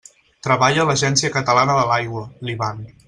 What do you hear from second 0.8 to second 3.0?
a l'Agència Catalana de l'Aigua, l'Ivan.